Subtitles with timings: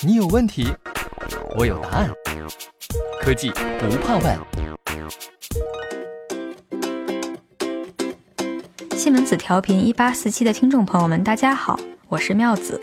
[0.00, 0.68] 你有问题，
[1.56, 2.10] 我有答案。
[3.20, 4.38] 科技不怕问。
[8.96, 11.78] 西门子调频一八四七的听众朋友们，大家好，
[12.08, 12.80] 我是妙子。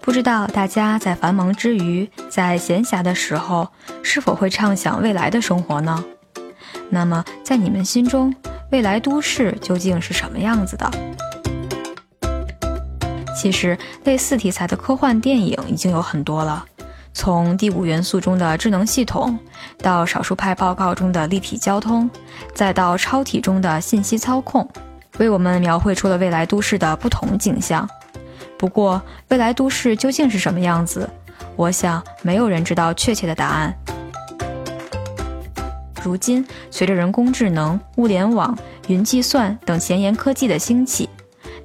[0.00, 3.68] 不知道大家在繁忙之余，在闲暇的时候，
[4.02, 6.04] 是否会畅想未来的生活呢？
[6.88, 8.34] 那么，在你们心中，
[8.72, 10.90] 未来都市究竟是什么样子的？
[13.40, 16.62] 其实，类似题材的科幻电影已经有很多了，
[17.14, 19.38] 从《第五元素》中的智能系统，
[19.78, 22.10] 到《少数派报告》中的立体交通，
[22.54, 24.68] 再到《超体》中的信息操控，
[25.16, 27.88] 为我们描绘出了未来都市的不同景象。
[28.58, 31.08] 不过，未来都市究竟是什么样子？
[31.56, 33.74] 我想，没有人知道确切的答案。
[36.02, 38.54] 如今，随着人工智能、物联网、
[38.88, 41.08] 云计算等前沿科技的兴起。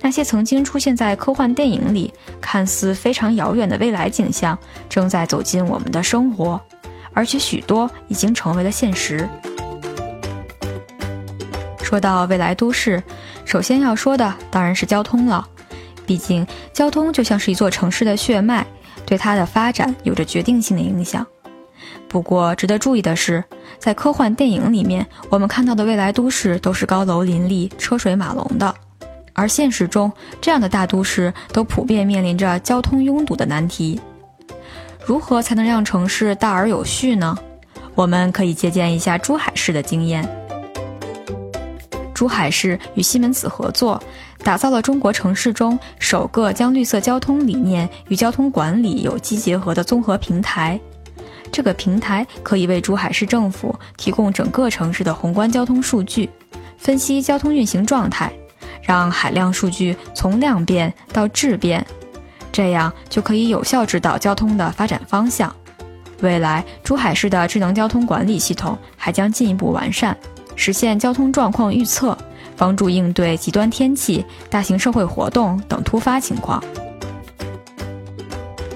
[0.02, 6.62] 那些曾经出现在科幻电影里、看似非常遥远的未来景象，正在走进我们的生活，
[7.14, 9.28] 而且许多已经成为了现实。
[11.82, 13.02] 说到未来都市，
[13.46, 15.48] 首先要说的当然是交通了，
[16.06, 18.66] 毕竟交通就像是一座城市的血脉，
[19.06, 21.26] 对它的发展有着决定性的影响。
[22.08, 23.44] 不过，值得注意的是，
[23.78, 28.74] 在科幻电影里面，我们看到的未来都市都是高楼林立、车水马龙的。
[29.36, 34.00] 而现实中，这样的大都市都普遍面临着交通拥堵的难题。
[35.06, 37.38] 如何才能让城市大而有序呢？
[37.94, 40.28] 我们可以借鉴一下珠海市的经验。
[42.14, 44.02] 珠海市与西门子合作，
[44.42, 50.80] 打造了中国城市中首个将绿色交通理念与交通管理有机结合的综合平台。
[51.52, 56.30] 这个平台可以为珠海市政府提供整个城市的宏观交通数据，
[56.78, 58.32] 分析交通运行状态。
[58.86, 61.86] 让海量数据从量变到质变，
[62.52, 65.54] 这样就可以有效指导交通的发展方向。
[66.22, 70.16] 未来，珠海市的智能交通管理系统还将进一步完善，
[70.56, 72.18] 实现交通状况预测，
[72.56, 76.64] 帮助应对极端天气、大型社会活动等突发情况。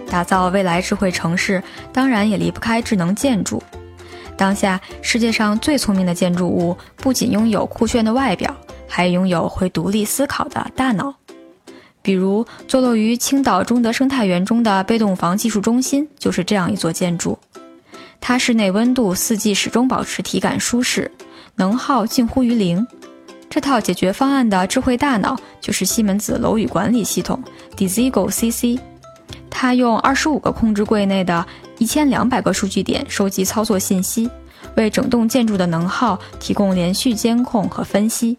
[0.09, 3.61] 打造未来智慧城市，当然也离不开智能建筑。
[4.35, 8.53] 当下，世界上最聪明的建筑物不仅拥有酷炫的外表。
[8.89, 11.13] 还拥有会独立思考的大脑，
[12.01, 17.37] 比如坐落于青岛中德生态园中的被动房技术中心就是这样一座建筑。
[18.19, 21.09] 它室内温度四季始终保持体感舒适，
[21.55, 22.85] 能耗近乎于零。
[23.49, 27.41] 这套解决方案的智慧大脑就是西门子楼宇管理系统
[27.77, 28.79] Desigo CC。
[29.49, 31.45] 它用二十五个控制柜内的
[31.77, 34.29] 一千两百个数据点收集操作信息，
[34.75, 38.37] 为整栋建筑的能耗提供连续监控和分析。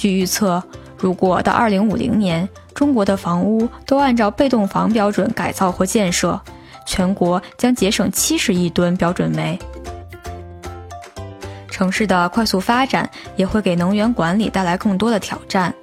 [0.00, 0.62] 据预测，
[0.96, 6.40] 如果到二零五零年，中国的房屋都按照被动房标准改造或建设，
[6.86, 9.58] 全国将节省七十亿吨标准煤。
[11.70, 15.74] 城市的快速发展也会给能源管理带来更多的挑战，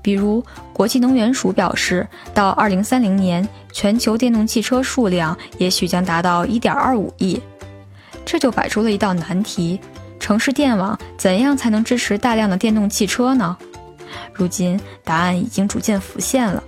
[0.00, 0.40] 比如，
[0.72, 7.40] 国际能源署表示，到二零三零年，全球电动汽车数量也许将达到一点二五亿，
[8.24, 9.80] 这就摆出了一道难题。
[10.26, 13.56] 城市电网怎样才能支持大量的电动汽车呢？
[14.32, 16.60] 如今答案已经逐渐浮现了。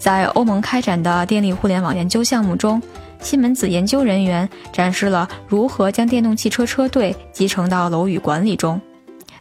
[0.00, 2.82] 在欧盟开展的电力互联网研究项目中，
[3.20, 8.80] 西门子研究人员展示了如何将电动汽车车队集成到楼宇管理中，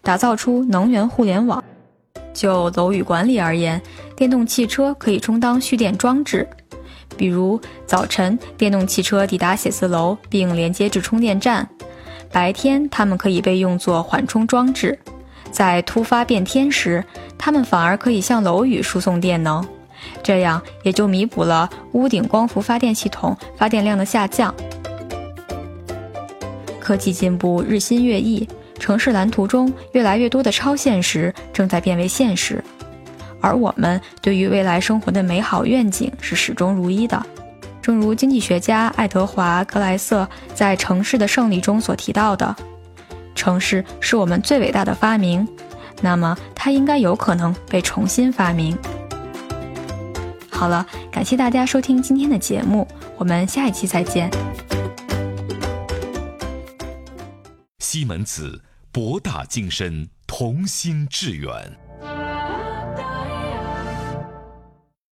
[0.04, 1.64] 打造出能源互联网。
[2.36, 3.82] 就楼宇管理而言，
[4.16, 6.48] 电动汽车可以充当蓄电装置，
[7.18, 11.68] 比如早晨电动汽车抵达写字楼并连接至充电站。
[12.32, 14.98] 白天，它们可以被用作缓冲装置，
[15.52, 17.04] 在突发变天时，
[17.38, 19.64] 它们反而可以向楼宇输送电能，
[20.24, 24.54] 这样也就弥补了屋顶光伏发电系统发电量的下降。
[26.80, 28.48] 科技进步日新月异，
[28.80, 32.64] 城市蓝图中越来越多的超现实正在变为现实，
[33.40, 37.24] 而我们对于未来生活的美好愿景是始终如一的。
[37.82, 42.56] 正如经济学家爱德华·格莱瑟在《城市的胜利》中所提到的，
[43.34, 45.48] 城市是我们最伟大的发明，
[46.02, 48.78] 那么它应该有可能被重新发明。
[50.50, 52.88] 好了，感谢大家收听今天的节目，
[53.18, 54.30] 我们下一期再见。
[57.80, 58.62] 西门子，
[58.92, 61.52] 博大精深，同心致远。